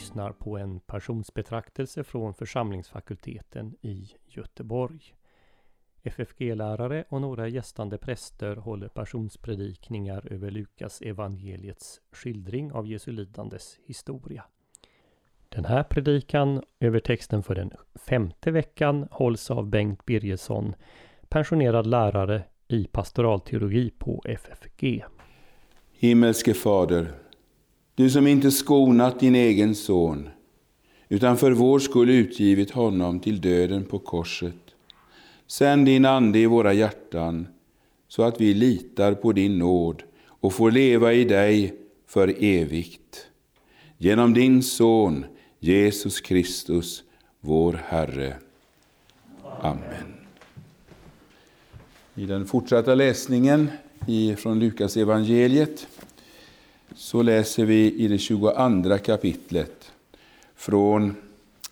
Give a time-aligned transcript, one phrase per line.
[0.00, 5.14] Lyssnar på en personsbetraktelse från församlingsfakulteten i Göteborg.
[6.02, 14.44] FFG-lärare och några gästande präster håller passionspredikningar över Lukas evangeliets skildring av Jesu lidandes historia.
[15.48, 20.74] Den här predikan över texten för den femte veckan hålls av Bengt Birgersson,
[21.28, 25.04] pensionerad lärare i pastoralteologi på FFG.
[25.92, 27.12] Himmelske Fader,
[28.00, 30.28] du som inte skonat din egen son,
[31.08, 34.54] utan för vår skull utgivit honom till döden på korset.
[35.46, 37.46] Sänd din Ande i våra hjärtan,
[38.08, 41.74] så att vi litar på din nåd och får leva i dig
[42.06, 43.26] för evigt.
[43.98, 45.24] Genom din Son,
[45.58, 47.02] Jesus Kristus,
[47.40, 48.36] vår Herre.
[49.60, 50.14] Amen.
[52.14, 53.70] I den fortsatta läsningen
[54.36, 55.86] från Lukas evangeliet
[57.10, 59.92] så läser vi i det 22 kapitlet
[60.54, 61.16] från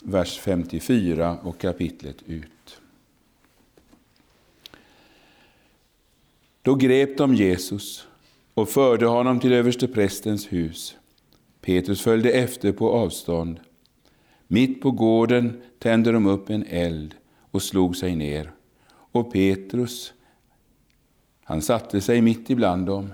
[0.00, 2.81] vers 54 och kapitlet ut.
[6.62, 8.06] Då grep de Jesus
[8.55, 10.97] och förde honom till översteprästens hus.
[11.61, 13.61] Petrus följde efter på avstånd.
[14.47, 17.14] Mitt på gården tände de upp en eld
[17.50, 18.53] och slog sig ner.
[18.89, 20.12] Och Petrus,
[21.44, 23.12] han satte sig mitt ibland dem.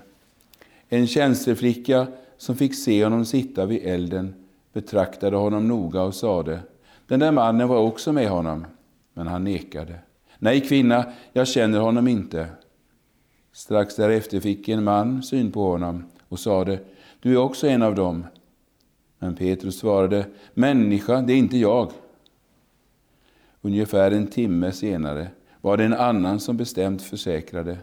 [0.95, 2.07] En tjänsteflicka
[2.37, 4.35] som fick se honom sitta vid elden
[4.73, 6.61] betraktade honom noga och sade,
[7.07, 8.67] den där mannen var också med honom,
[9.15, 9.99] men han nekade.
[10.39, 12.47] Nej, kvinna, jag känner honom inte.
[13.53, 16.79] Strax därefter fick en man syn på honom och sade,
[17.21, 18.27] du är också en av dem.
[19.19, 21.93] Men Petrus svarade, människa, det är inte jag.
[23.61, 25.29] Ungefär en timme senare
[25.61, 27.79] var det en annan som bestämt försäkrade,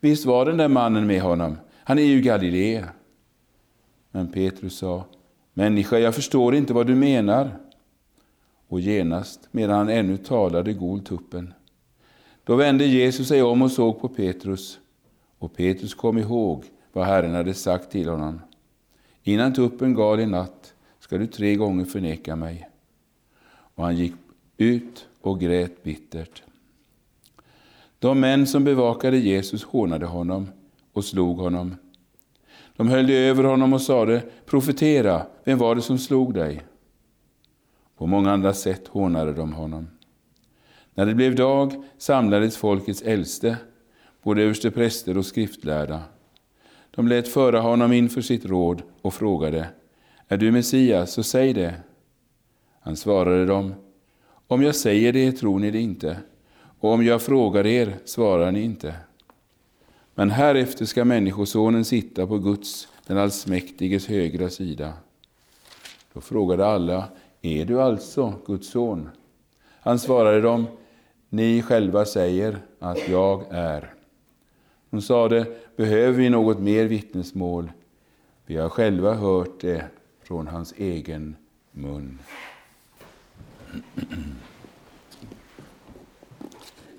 [0.00, 2.88] visst var den där mannen med honom, han är ju Galilea.
[4.10, 5.04] Men Petrus sa,
[5.52, 7.50] Människa, jag förstår inte vad du menar.
[8.68, 11.54] Och genast, medan han ännu talade, gol tuppen.
[12.44, 14.78] Då vände Jesus sig om och såg på Petrus,
[15.38, 18.40] och Petrus kom ihåg vad Herren hade sagt till honom.
[19.22, 22.68] Innan tuppen gal i natt ska du tre gånger förneka mig.
[23.46, 24.14] Och han gick
[24.56, 26.42] ut och grät bittert.
[27.98, 30.48] De män som bevakade Jesus hånade honom
[30.94, 31.76] och slog honom.
[32.76, 36.62] De höll över honom och sade, profetera, vem var det som slog dig?
[37.96, 39.88] På många andra sätt hånade de honom.
[40.94, 43.56] När det blev dag samlades folkets äldste,
[44.22, 46.02] både överstepräster och skriftlärda.
[46.90, 49.68] De lät föra honom inför sitt råd och frågade,
[50.28, 51.74] är du Messias, så säg det.
[52.80, 53.74] Han svarade dem,
[54.46, 56.16] om jag säger det tror ni det inte,
[56.80, 58.94] och om jag frågar er svarar ni inte.
[60.14, 64.92] Men härefter ska Människosonen sitta på Guds, den allsmäktiges högra sida.
[66.12, 67.08] Då frågade alla,
[67.42, 69.08] är du alltså Guds son?
[69.80, 70.66] Han svarade dem,
[71.28, 73.94] ni själva säger att jag är.
[74.90, 77.72] Hon sade, behöver vi något mer vittnesmål?
[78.46, 79.84] Vi har själva hört det
[80.22, 81.36] från hans egen
[81.72, 82.18] mun.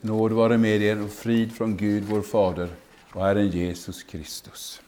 [0.01, 2.69] Nåd vare med er och frid från Gud vår Fader
[3.15, 4.81] och Herren Jesus Kristus.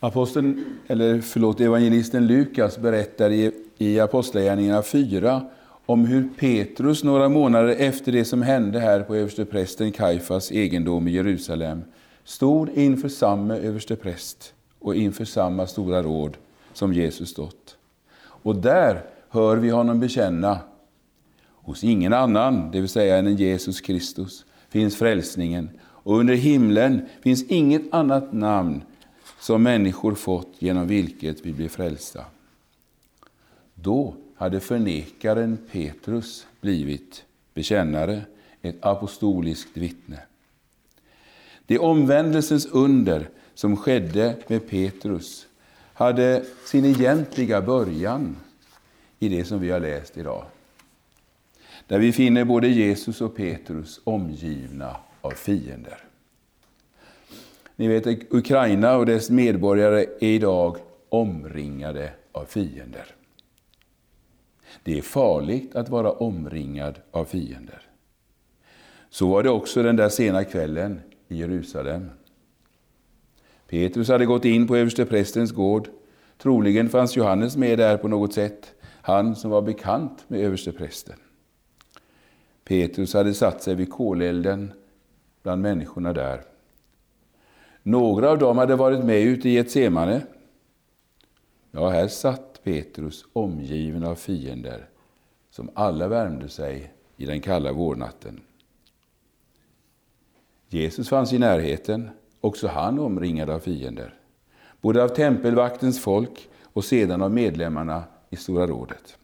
[0.00, 5.46] Aposteln, eller förlåt, evangelisten Lukas berättar i, i Apostlagärningarna 4
[5.86, 11.10] om hur Petrus några månader efter det som hände här på översteprästen Kaifas egendom i
[11.10, 11.84] Jerusalem
[12.24, 16.36] stod inför samma överstepräst och inför samma stora råd
[16.72, 17.76] som Jesus stått.
[18.18, 20.58] Och där hör vi honom bekänna
[21.52, 25.70] hos ingen annan, det vill säga än Jesus Kristus, finns frälsningen
[26.06, 28.82] och under himlen finns inget annat namn
[29.40, 32.24] som människor fått genom vilket vi blir frälsta.
[33.74, 37.24] Då hade förnekaren Petrus blivit
[37.54, 38.22] bekännare,
[38.62, 40.18] ett apostoliskt vittne.
[41.66, 45.46] Det omvändelsens under som skedde med Petrus
[45.92, 48.36] hade sin egentliga början
[49.18, 50.44] i det som vi har läst idag.
[51.86, 55.98] Där vi finner både Jesus och Petrus omgivna av fiender.
[57.76, 60.76] Ni vet, Ukraina och dess medborgare är idag
[61.08, 63.14] omringade av fiender.
[64.82, 67.82] Det är farligt att vara omringad av fiender.
[69.10, 72.10] Så var det också den där sena kvällen i Jerusalem.
[73.68, 75.88] Petrus hade gått in på översteprästens gård.
[76.38, 81.16] Troligen fanns Johannes med där på något sätt, han som var bekant med översteprästen.
[82.64, 84.72] Petrus hade satt sig vid kolelden
[85.46, 86.42] bland människorna där.
[87.82, 90.22] Några av dem hade varit med ute i Getsemane.
[91.70, 94.88] Ja, här satt Petrus omgiven av fiender
[95.50, 98.40] som alla värmde sig i den kalla vårnatten.
[100.68, 102.10] Jesus fanns i närheten,
[102.40, 104.14] också han omringad av fiender.
[104.80, 109.18] Både av tempelvaktens folk och sedan av medlemmarna i Stora rådet.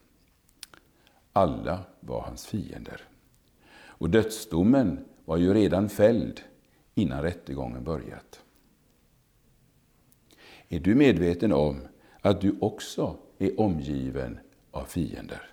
[1.32, 3.00] Alla var hans fiender.
[3.84, 6.40] Och dödsdomen var ju redan fälld
[6.94, 8.40] innan rättegången börjat.
[10.68, 11.80] Är du medveten om
[12.20, 14.38] att du också är omgiven
[14.70, 15.50] av fiender?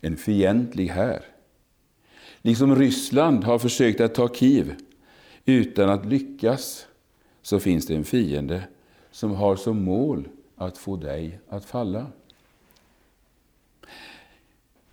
[0.00, 1.24] En fientlig här.
[2.42, 4.74] Liksom Ryssland har försökt att ta Kiev
[5.44, 6.86] utan att lyckas,
[7.42, 8.62] så finns det en fiende
[9.10, 12.06] som har som mål att få dig att falla.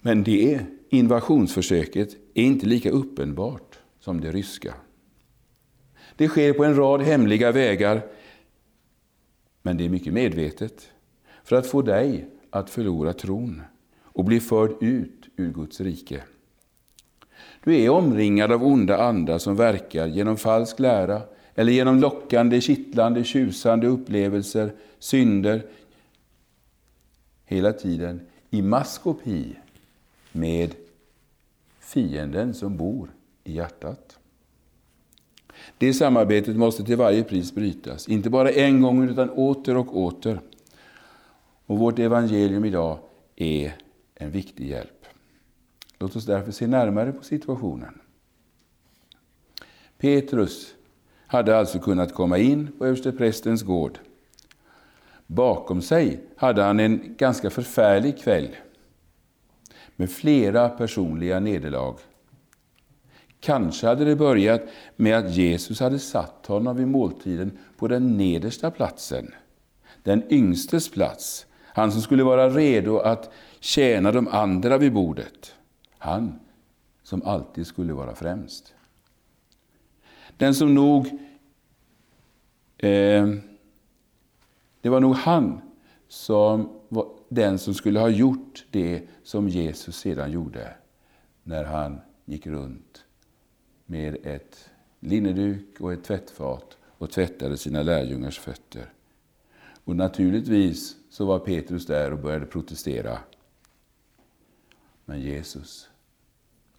[0.07, 0.59] Men det
[0.89, 4.73] invasionsförsöket är inte lika uppenbart som det ryska.
[6.15, 8.01] Det sker på en rad hemliga vägar,
[9.61, 10.89] men det är mycket medvetet
[11.43, 13.61] för att få dig att förlora tron
[14.01, 16.23] och bli förd ut ur Guds rike.
[17.63, 21.21] Du är omringad av onda andar som verkar genom falsk lära
[21.55, 25.65] eller genom lockande, kittlande, tjusande upplevelser, synder,
[27.45, 29.55] hela tiden i maskopi
[30.37, 30.75] med
[31.79, 33.09] fienden som bor
[33.43, 34.19] i hjärtat.
[35.77, 40.39] Det samarbetet måste till varje pris brytas, inte bara en gång utan åter och åter.
[41.65, 42.99] Och vårt evangelium idag
[43.35, 43.75] är
[44.15, 45.05] en viktig hjälp.
[45.99, 48.01] Låt oss därför se närmare på situationen.
[49.97, 50.75] Petrus
[51.27, 53.99] hade alltså kunnat komma in på översteprästens gård.
[55.27, 58.55] Bakom sig hade han en ganska förfärlig kväll
[59.97, 61.95] med flera personliga nederlag.
[63.39, 64.61] Kanske hade det börjat
[64.95, 69.33] med att Jesus hade satt honom vid måltiden på den nedersta platsen,
[70.03, 75.55] den yngstes plats, han som skulle vara redo att tjäna de andra vid bordet.
[75.97, 76.39] Han
[77.03, 78.73] som alltid skulle vara främst.
[80.37, 81.07] Den som nog...
[82.77, 83.27] Eh,
[84.81, 85.61] det var nog han
[86.07, 90.73] som var den som skulle ha gjort det som Jesus sedan gjorde
[91.43, 93.05] när han gick runt
[93.85, 94.69] med ett
[94.99, 98.93] linneduk och ett tvättfat och tvättade sina lärjungars fötter.
[99.83, 103.19] Och naturligtvis så var Petrus där och började protestera.
[105.05, 105.89] Men Jesus,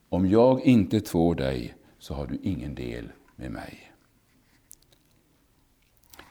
[0.09, 3.88] om jag inte tvår dig så har du ingen del med mig.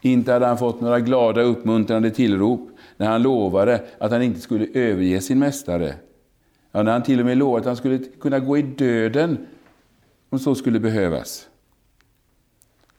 [0.00, 4.66] Inte hade han fått några glada uppmuntrande tillrop när han lovade att han inte skulle
[4.74, 5.94] överge sin mästare.
[6.72, 9.46] Ja, när han till och med lovade att han skulle kunna gå i döden
[10.28, 11.48] om så skulle behövas.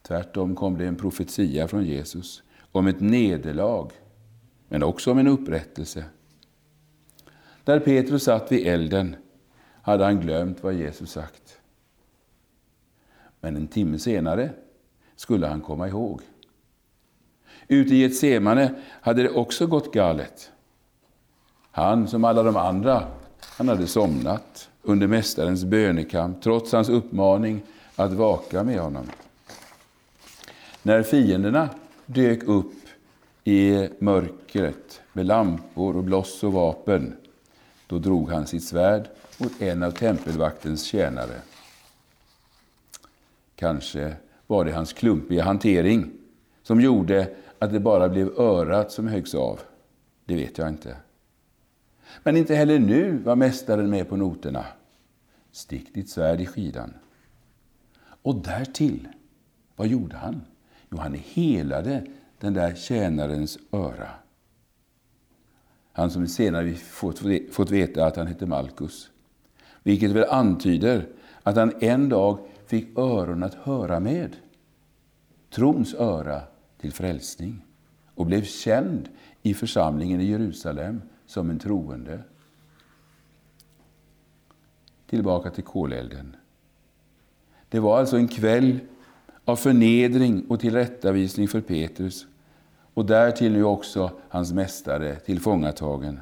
[0.01, 3.91] Tvärtom kom det en profetia från Jesus om ett nederlag,
[4.67, 6.05] men också om en upprättelse.
[7.63, 9.15] Där Petrus satt vid elden
[9.81, 11.59] hade han glömt vad Jesus sagt.
[13.41, 14.49] Men en timme senare
[15.15, 16.21] skulle han komma ihåg.
[17.71, 18.71] Ute i Getsemane
[19.01, 20.51] hade det också gått galet.
[21.71, 23.07] Han, som alla de andra,
[23.41, 27.61] han hade somnat under Mästarens bönekamp, trots hans uppmaning
[27.95, 29.05] att vaka med honom.
[30.83, 31.69] När fienderna
[32.05, 32.73] dök upp
[33.43, 37.17] i mörkret med lampor och bloss och vapen,
[37.87, 41.41] då drog han sitt svärd mot en av tempelvaktens tjänare.
[43.55, 44.13] Kanske
[44.47, 46.11] var det hans klumpiga hantering
[46.63, 47.27] som gjorde
[47.59, 49.59] att det bara blev örat som höggs av.
[50.25, 50.97] Det vet jag inte.
[52.23, 54.65] Men inte heller nu var mästaren med på noterna.
[55.51, 56.93] Stick ditt svärd i skidan.
[58.21, 59.07] Och därtill,
[59.75, 60.41] vad gjorde han?
[60.89, 62.05] Jo, han helade
[62.39, 64.09] den där tjänarens öra.
[65.91, 69.11] Han som senare fått, fått veta att han hette Malkus.
[69.83, 71.07] Vilket väl antyder
[71.43, 74.35] att han en dag fick öron att höra med.
[75.49, 76.41] Trons öra
[76.81, 77.65] till frälsning
[78.15, 79.09] och blev känd
[79.41, 82.23] i församlingen i Jerusalem som en troende.
[85.09, 86.35] Tillbaka till kolelden.
[87.69, 88.79] Det var alltså en kväll
[89.45, 92.25] av förnedring och tillrättavisning för Petrus
[92.93, 96.19] och därtill nu också hans mästare tillfångatagen.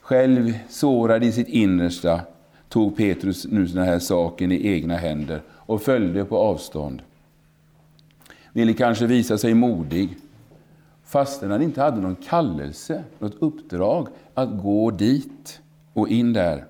[0.00, 2.20] Själv sårad i sitt innersta
[2.68, 7.02] tog Petrus nu den här saken i egna händer och följde på avstånd.
[8.56, 10.16] Ville kanske visa sig modig,
[11.04, 15.60] fastän han inte hade någon kallelse, något uppdrag att gå dit
[15.92, 16.66] och in där.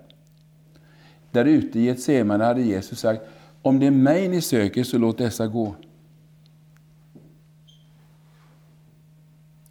[1.31, 3.23] Där ute i Getsemane hade Jesus sagt,
[3.63, 5.75] om det är mig ni söker så låt dessa gå.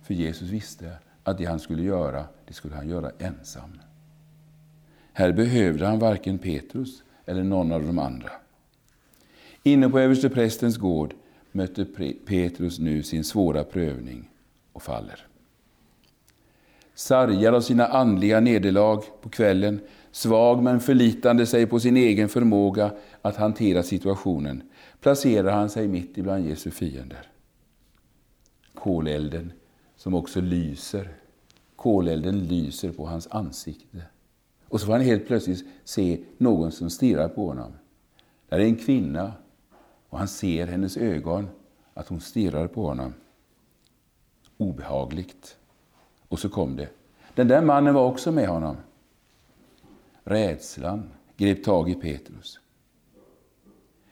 [0.01, 0.91] För Jesus visste,
[1.23, 3.79] att det han skulle göra, det skulle han göra ensam.
[5.13, 8.31] Här behövde han varken Petrus eller någon av de andra.
[9.63, 11.13] Inne på översteprästens gård
[11.55, 11.85] mötte
[12.25, 14.29] Petrus nu sin svåra prövning
[14.73, 15.27] och faller.
[16.95, 19.79] Sargad av sina andliga nederlag på kvällen,
[20.11, 24.63] svag men förlitande sig på sin egen förmåga att hantera situationen,
[25.01, 27.27] placerar han sig mitt ibland Jesu fiender.
[28.73, 29.51] Kolelden
[29.95, 31.09] som också lyser,
[31.75, 34.01] kolelden lyser på hans ansikte.
[34.67, 37.71] Och så får han helt plötsligt se någon som stirrar på honom.
[38.49, 39.33] Där är en kvinna
[40.15, 41.49] och han ser hennes ögon,
[41.93, 43.13] att hon stirrar på honom.
[44.57, 45.57] Obehagligt.
[46.27, 46.89] Och så kom det.
[47.33, 48.77] Den där mannen var också med honom.
[50.23, 52.59] Rädslan grep tag i Petrus.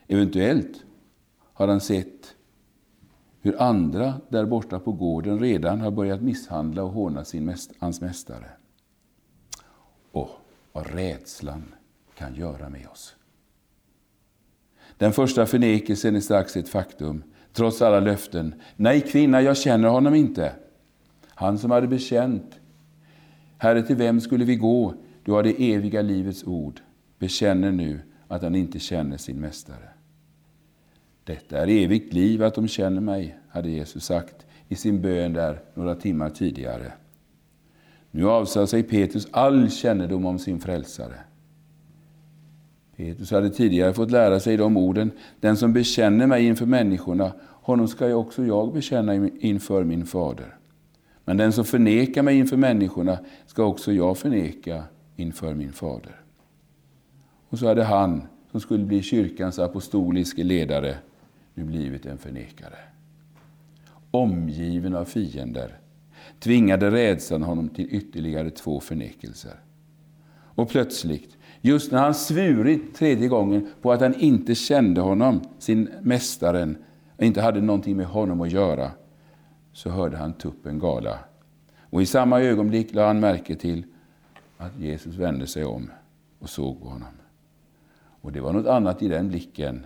[0.08, 0.84] Eventuellt
[1.40, 2.36] har han sett
[3.42, 8.02] hur andra där borta på gården redan har börjat misshandla och håna sin mäst hans
[8.02, 8.50] mästare.
[10.12, 10.30] Och
[10.72, 11.76] vad rädslan
[12.16, 13.16] kan göra med oss.
[14.98, 17.24] Den första förnekelsen är strax ett faktum,
[17.54, 18.56] trots alla löften.
[18.76, 20.52] Nej, kvinna, jag känner honom inte.
[21.28, 22.60] Han som hade bekänt.
[23.58, 24.94] Herre, till vem skulle vi gå?
[25.24, 26.80] Du har det eviga livets ord.
[27.20, 29.90] Bekänner nu att han inte känner sin mästare.
[31.24, 35.62] Detta är evigt liv, att de känner mig, hade Jesus sagt i sin bön där
[35.74, 36.92] några timmar tidigare.
[38.12, 41.16] Nu avsade sig Petrus all kännedom om sin frälsare.
[42.98, 47.88] Petrus hade tidigare fått lära sig de orden, den som bekänner mig inför människorna, honom
[47.88, 50.56] ska jag också jag bekänna inför min fader.
[51.26, 54.84] Men den som förnekar mig inför människorna ska också jag förneka
[55.16, 56.22] inför min fader.
[57.50, 58.22] Och så hade han,
[58.52, 60.96] som skulle bli kyrkans apostoliske ledare,
[61.54, 62.78] nu blivit en förnekare.
[64.12, 65.78] Omgiven av fiender
[66.40, 69.56] tvingade rädslan honom till ytterligare två förnekelser.
[70.56, 75.90] Och plötsligt, just när han svurit tredje gången på att han inte kände honom, sin
[76.02, 76.78] mästaren,
[77.18, 78.92] och inte hade någonting med honom att göra,
[79.74, 81.20] så hörde han tuppen gala.
[81.90, 83.86] Och i samma ögonblick lade han märke till
[84.58, 85.92] att Jesus vände sig om
[86.40, 87.14] och såg på honom.
[88.22, 89.86] Och det var något annat i den blicken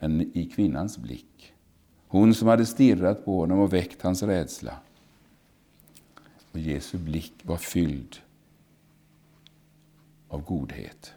[0.00, 1.52] än i kvinnans blick.
[2.08, 4.72] Hon som hade stirrat på honom och väckt hans rädsla.
[6.52, 8.16] Och Jesu blick var fylld
[10.28, 11.12] av godhet.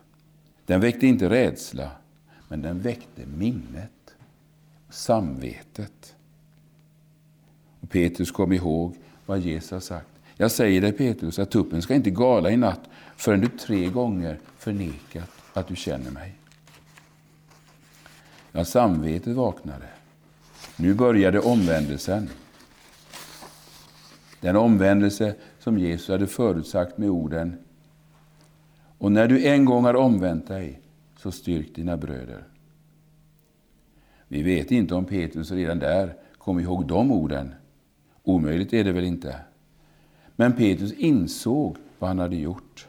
[0.66, 1.92] Den väckte inte rädsla,
[2.48, 4.16] men den väckte minnet,
[4.90, 6.16] samvetet.
[7.80, 10.10] Och Petrus kom ihåg vad Jesus har sagt.
[10.36, 14.40] Jag säger dig Petrus att tuppen ska inte gala i natt förrän du tre gånger
[14.58, 16.36] förnekat att du känner mig.
[18.52, 19.86] Ja, samvetet vaknade.
[20.76, 22.30] Nu började omvändelsen.
[24.42, 27.58] Den omvändelse som Jesus hade förutsagt med orden
[29.00, 30.82] och när du en gång har omvänt dig,
[31.18, 32.44] så styrk dina bröder.
[34.28, 37.54] Vi vet inte om Petrus redan där kom ihåg de orden.
[38.24, 39.36] Omöjligt är det väl inte.
[40.36, 42.88] Men Petrus insåg vad han hade gjort.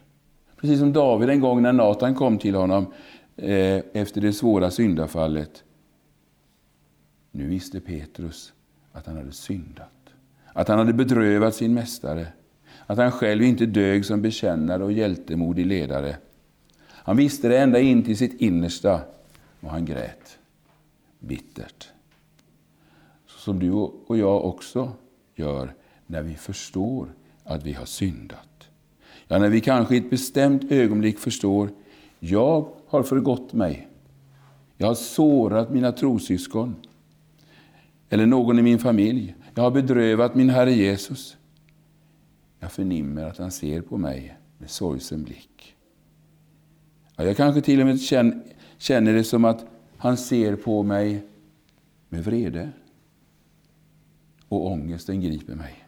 [0.56, 2.86] Precis som David en gång när Natan kom till honom
[3.36, 5.64] eh, efter det svåra syndafallet.
[7.30, 8.52] Nu visste Petrus
[8.92, 10.14] att han hade syndat.
[10.52, 12.26] Att han hade bedrövat sin mästare.
[12.90, 16.16] Att han själv inte dög som bekännare och hjältemodig ledare.
[16.88, 19.00] Han visste det ända in till sitt innersta
[19.60, 20.38] och han grät
[21.18, 21.88] bittert.
[23.26, 24.92] Så Som du och jag också
[25.34, 25.74] gör
[26.06, 27.08] när vi förstår
[27.44, 28.68] att vi har syndat.
[29.28, 31.70] Ja, när vi kanske i ett bestämt ögonblick förstår,
[32.18, 33.88] jag har förgått mig.
[34.76, 36.76] Jag har sårat mina trosyskon
[38.08, 39.34] eller någon i min familj.
[39.54, 41.36] Jag har bedrövat min Herre Jesus.
[42.60, 45.76] Jag förnimmer att han ser på mig med sorgsen blick.
[47.16, 48.00] Ja, jag kanske till och med
[48.78, 51.24] känner det som att han ser på mig
[52.08, 52.70] med vrede.
[54.48, 55.84] Och ångesten griper mig.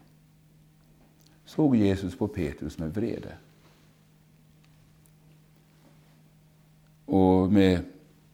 [1.44, 3.32] Såg Jesus på Petrus med vrede.
[7.04, 7.80] Och med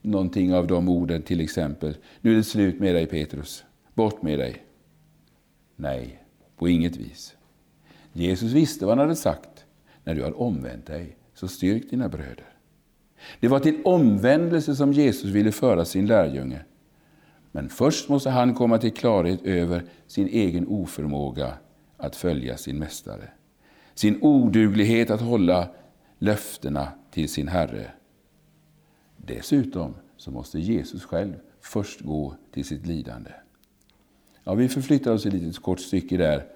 [0.02, 1.96] någonting av de orden, till exempel.
[2.20, 3.64] Nu är det slut med dig Petrus.
[3.94, 4.64] Bort med dig.
[5.76, 6.22] Nej,
[6.56, 7.36] på inget vis.
[8.18, 9.64] Jesus visste vad han hade sagt.
[10.04, 12.48] När du har omvänt dig, så styrk dina bröder.
[13.40, 16.60] Det var till omvändelse som Jesus ville föra sin lärjunge.
[17.52, 21.54] Men först måste han komma till klarhet över sin egen oförmåga
[21.96, 23.30] att följa sin mästare.
[23.94, 25.68] Sin oduglighet att hålla
[26.18, 27.90] löftena till sin Herre.
[29.16, 33.30] Dessutom så måste Jesus själv först gå till sitt lidande.
[34.44, 36.46] Ja, vi förflyttar oss ett litet kort stycke där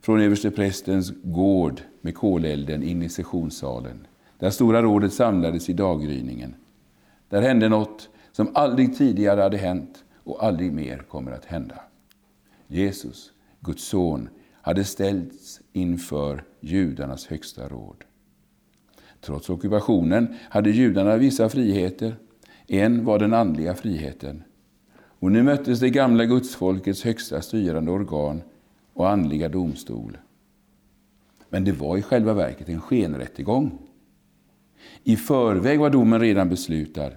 [0.00, 4.06] från översteprästens gård med kolelden in i sessionssalen,
[4.38, 6.54] där Stora rådet samlades i daggryningen.
[7.28, 11.80] Där hände något som aldrig tidigare hade hänt och aldrig mer kommer att hända.
[12.66, 14.28] Jesus, Guds son,
[14.62, 18.04] hade ställts inför judarnas högsta råd.
[19.20, 22.16] Trots ockupationen hade judarna vissa friheter.
[22.66, 24.42] En var den andliga friheten.
[25.20, 28.42] Och nu möttes det gamla gudsfolkets högsta styrande organ
[28.98, 30.18] och andliga domstol.
[31.48, 33.78] Men det var i själva verket en skenrättegång.
[35.04, 37.10] I förväg var domen redan beslutad.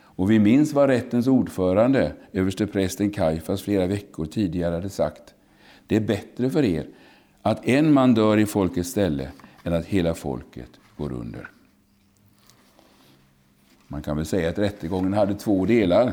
[0.00, 5.34] Och vi minns vad rättens ordförande, översteprästen Kajfas, flera veckor tidigare hade sagt.
[5.86, 6.86] Det är bättre för er
[7.42, 9.28] att en man dör i folkets ställe
[9.64, 11.50] än att hela folket går under.
[13.88, 16.12] Man kan väl säga att rättegången hade två delar.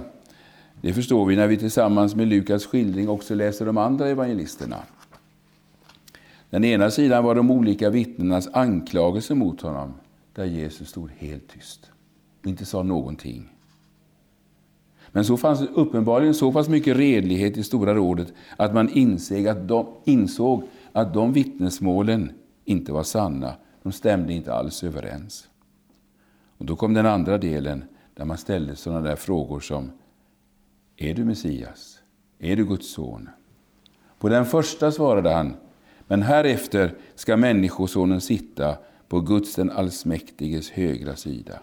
[0.82, 4.78] Det förstår vi när vi tillsammans med Lukas skildring också läser de andra evangelisterna.
[6.50, 9.94] Den ena sidan var de olika vittnenas anklagelser mot honom,
[10.34, 11.91] där Jesus stod helt tyst
[12.41, 13.50] och inte sa någonting.
[15.12, 19.48] Men så fanns det uppenbarligen så pass mycket redlighet i Stora rådet att man insåg
[19.48, 22.32] att de, insåg att de vittnesmålen
[22.65, 23.53] inte var sanna.
[23.84, 25.50] De stämde inte alls överens.
[26.58, 29.91] Och Då kom den andra delen där man ställde sådana där frågor som
[30.98, 32.00] Är du Messias?
[32.39, 33.29] Är du Guds son?
[34.20, 35.53] På den första svarade han
[36.10, 41.60] men härefter ska Människosonen sitta på Guds den allsmäktiges högra sida.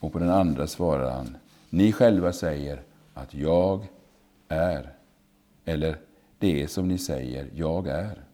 [0.00, 1.36] Och på den andra svarar han
[1.70, 2.82] Ni själva säger
[3.14, 3.86] att jag
[4.48, 4.92] är,
[5.64, 5.98] eller
[6.38, 8.24] det är som ni säger, jag är.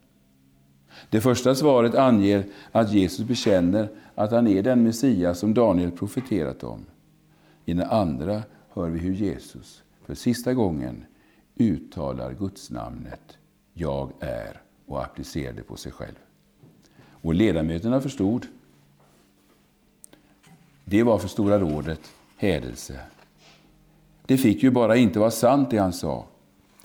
[1.10, 6.64] Det första svaret anger att Jesus bekänner att han är den Messias som Daniel profeterat
[6.64, 6.84] om.
[7.64, 11.04] I den andra hör vi hur Jesus för sista gången
[11.56, 13.38] uttalar Guds namnet
[13.74, 16.14] Jag är och applicerade på sig själv.
[17.10, 18.46] Och ledamöterna förstod.
[20.84, 23.00] Det var för Stora rådet hädelse.
[24.26, 26.26] Det fick ju bara inte vara sant det han sa.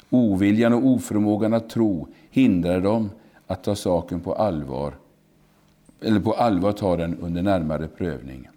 [0.09, 3.09] Oviljan och oförmågan att tro hindrade dem
[3.47, 4.97] att ta saken på allvar,
[6.01, 8.49] eller på allvar ta den under närmare prövning.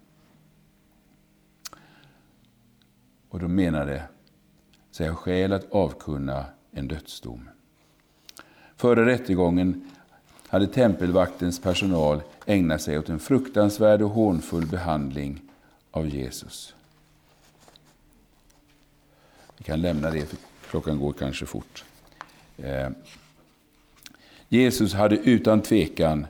[3.29, 4.03] Och de menade
[4.91, 7.49] sig ha skäl att avkunna en dödsdom.
[8.81, 9.89] Före rättegången
[10.47, 15.41] hade tempelvaktens personal ägnat sig åt en fruktansvärd och hånfull behandling
[15.91, 16.73] av Jesus.
[19.57, 20.37] Vi kan lämna det, för
[20.69, 21.83] klockan går kanske fort.
[22.57, 22.89] Eh,
[24.49, 26.27] Jesus hade utan tvekan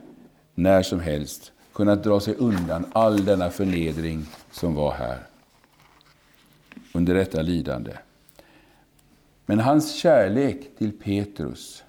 [0.54, 5.18] när som helst kunnat dra sig undan all denna förnedring som var här.
[6.92, 7.92] Under detta lidande.
[9.46, 11.84] Men hans kärlek till Petrus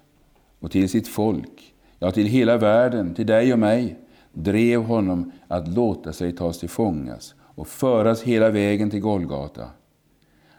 [0.64, 3.96] och till sitt folk, ja till hela världen, till dig och mig,
[4.32, 9.70] drev honom att låta sig tas till fångas och föras hela vägen till Golgata.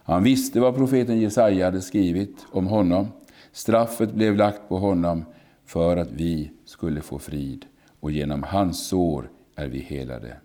[0.03, 3.07] Han visste vad profeten Jesaja hade skrivit om honom.
[3.51, 5.25] Straffet blev lagt på honom
[5.65, 7.65] för att vi skulle få frid,
[7.99, 10.37] och genom hans sår är vi helade.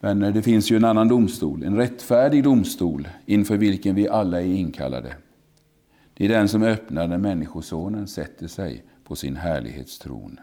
[0.00, 4.40] Vänner, eh, det finns ju en annan domstol, en rättfärdig domstol, inför vilken vi alla
[4.40, 5.14] är inkallade.
[6.20, 10.40] Det är den som öppnar när Människosonen sätter sig på sin härlighetstron.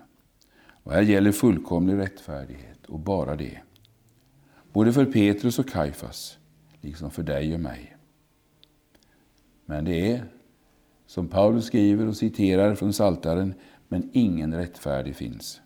[0.70, 3.60] Och här gäller fullkomlig rättfärdighet, och bara det.
[4.74, 6.38] Både för Petrus och Kaifas,
[6.82, 7.98] liksom för dig och mig.
[9.66, 10.26] Men det är
[11.06, 13.54] som Paulus skriver och citerar från Saltaren,
[13.88, 15.62] men ingen rättfärdig finns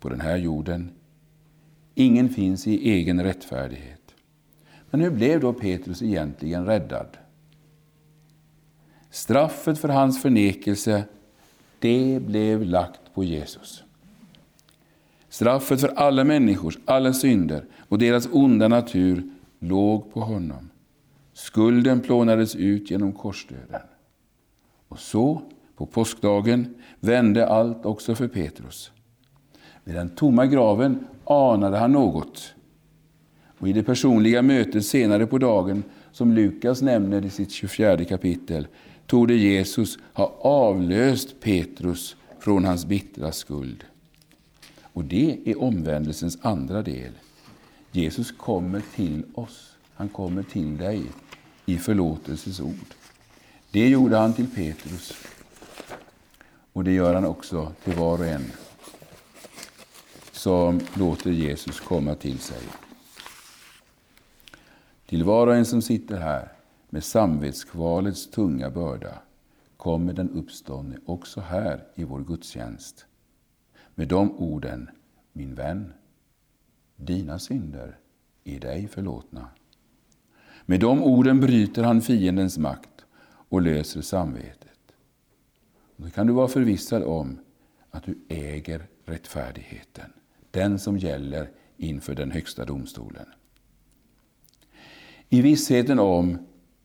[0.00, 0.90] på den här jorden.
[1.94, 4.14] Ingen finns i egen rättfärdighet.
[4.90, 7.16] Men hur blev då Petrus egentligen räddad?
[9.10, 11.04] Straffet för hans förnekelse,
[11.78, 13.84] det blev lagt på Jesus.
[15.28, 20.70] Straffet för alla människors alla synder och deras onda natur låg på honom.
[21.32, 23.80] Skulden plånades ut genom korsdöden.
[24.88, 25.42] Och så,
[25.76, 28.92] på påskdagen, vände allt också för Petrus.
[29.84, 32.54] Vid den tomma graven anade han något.
[33.58, 38.66] Och I det personliga mötet senare på dagen, som Lukas nämner i sitt 24 kapitel,
[39.10, 43.84] torde Jesus ha avlöst Petrus från hans bittra skuld.
[44.82, 47.12] Och det är omvändelsens andra del.
[47.92, 49.76] Jesus kommer till oss.
[49.94, 51.02] Han kommer till dig
[51.66, 52.94] i förlåtelsens ord.
[53.70, 55.12] Det gjorde han till Petrus.
[56.72, 58.52] Och det gör han också till var och en
[60.32, 62.62] som låter Jesus komma till sig.
[65.06, 66.59] Till var och en som sitter här
[66.90, 69.22] med samvetskvalets tunga börda
[69.76, 73.06] kommer den uppståndne också här i vår gudstjänst.
[73.94, 74.90] Med de orden,
[75.32, 75.92] min vän,
[76.96, 77.98] dina synder
[78.44, 79.48] är dig förlåtna.
[80.66, 84.78] Med de orden bryter han fiendens makt och löser samvetet.
[85.96, 87.38] Då kan du vara förvissad om
[87.90, 90.12] att du äger rättfärdigheten,
[90.50, 93.26] den som gäller inför den högsta domstolen.
[95.28, 96.38] I vissheten om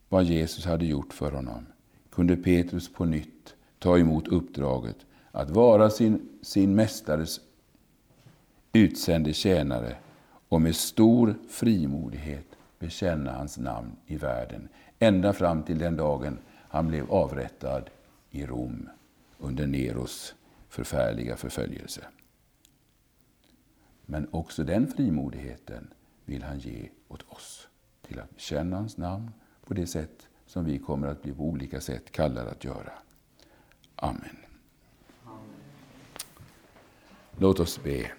[0.09, 1.65] vad Jesus hade gjort för honom
[2.09, 4.97] kunde Petrus på nytt ta emot uppdraget
[5.31, 7.39] att vara sin, sin mästares
[8.73, 9.95] utsände tjänare
[10.49, 12.45] och med stor frimodighet
[12.79, 16.37] bekänna hans namn i världen, ända fram till den dagen
[16.69, 17.89] han blev avrättad
[18.31, 18.89] i Rom
[19.37, 20.35] under Neros
[20.69, 22.01] förfärliga förföljelse.
[24.05, 25.87] Men också den frimodigheten
[26.25, 27.67] vill han ge åt oss,
[28.01, 29.31] till att bekänna hans namn
[29.65, 32.91] på det sätt som vi kommer att bli på olika sätt kallade att göra.
[33.95, 34.37] Amen.
[37.37, 38.11] Låt oss be.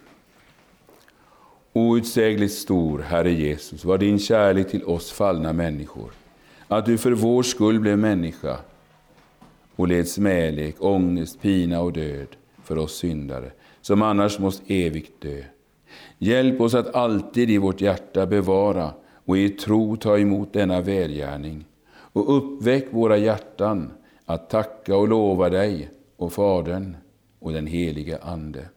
[1.72, 6.10] Outsägligt stor, Herre Jesus, var din kärlek till oss fallna människor.
[6.68, 8.58] Att du för vår skull blev människa
[9.76, 12.28] och led smälek, ångest, pina och död
[12.62, 15.42] för oss syndare, som annars måste evigt dö.
[16.18, 18.90] Hjälp oss att alltid i vårt hjärta bevara
[19.26, 21.64] och i tro ta emot denna välgärning.
[21.88, 23.92] Och uppväck våra hjärtan
[24.24, 26.96] att tacka och lova dig och Fadern
[27.38, 28.68] och den helige Ande.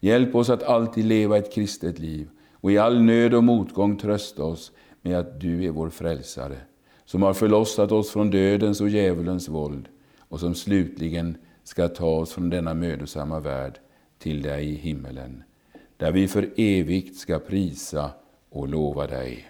[0.00, 4.44] Hjälp oss att alltid leva ett kristet liv och i all nöd och motgång trösta
[4.44, 6.56] oss med att du är vår frälsare,
[7.04, 9.88] som har förlossat oss från dödens och djävulens våld
[10.18, 13.78] och som slutligen ska ta oss från denna mödosamma värld
[14.18, 15.42] till dig i himmelen,
[15.96, 18.10] där vi för evigt ska prisa
[18.50, 19.49] och lova dig.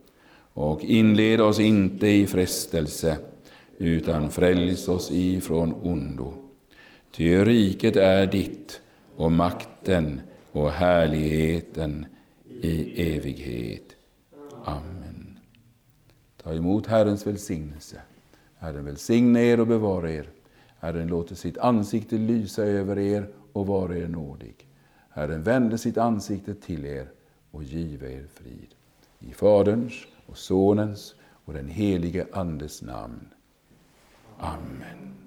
[0.53, 3.17] Och inled oss inte i frestelse,
[3.77, 6.33] utan fräls oss ifrån ondo.
[7.11, 8.81] Ty riket är ditt,
[9.15, 12.05] och makten och härligheten
[12.61, 13.95] i evighet.
[14.65, 15.39] Amen.
[16.43, 18.01] Ta emot Herrens välsignelse.
[18.57, 20.29] Herren välsigne er och bevara er.
[20.79, 24.67] Herren låter sitt ansikte lysa över er och vara er nådig.
[25.09, 27.07] Herren vände sitt ansikte till er
[27.51, 28.67] och give er frid.
[29.19, 29.93] I Faderns
[30.31, 31.15] och Sonens
[31.45, 32.83] och den helige Andes.
[34.37, 35.20] Amen.